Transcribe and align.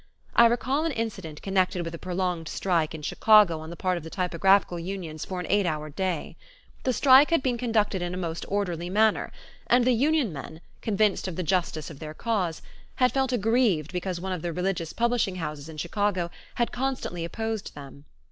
I 0.35 0.47
recall 0.47 0.83
an 0.83 0.91
incident 0.93 1.43
connected 1.43 1.85
with 1.85 1.93
a 1.93 1.99
prolonged 1.99 2.47
strike 2.47 2.95
in 2.95 3.03
Chicago 3.03 3.59
on 3.59 3.69
the 3.69 3.75
part 3.75 3.97
of 3.99 4.03
the 4.03 4.09
typographical 4.09 4.79
unions 4.79 5.25
for 5.25 5.39
an 5.39 5.45
eight 5.47 5.67
hour 5.67 5.91
day. 5.91 6.35
The 6.85 6.91
strike 6.91 7.29
had 7.29 7.43
been 7.43 7.55
conducted 7.59 8.01
in 8.01 8.11
a 8.15 8.17
most 8.17 8.43
orderly 8.47 8.89
manner 8.89 9.31
and 9.67 9.85
the 9.85 9.91
union 9.91 10.33
men, 10.33 10.61
convinced 10.81 11.27
of 11.27 11.35
the 11.35 11.43
justice 11.43 11.91
of 11.91 11.99
their 11.99 12.15
cause, 12.15 12.63
had 12.95 13.11
felt 13.11 13.31
aggrieved 13.31 13.93
because 13.93 14.19
one 14.19 14.33
of 14.33 14.41
the 14.41 14.51
religious 14.51 14.91
publishing 14.91 15.35
houses 15.35 15.69
in 15.69 15.77
Chicago 15.77 16.31
had 16.55 16.71
constantly 16.71 17.23
opposed 17.23 17.75
them. 17.75 18.05